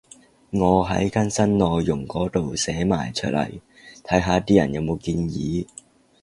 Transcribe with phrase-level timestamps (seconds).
[0.49, 3.59] 我喺更新內容嗰度寫埋出嚟，
[4.03, 5.67] 睇下啲人有冇建議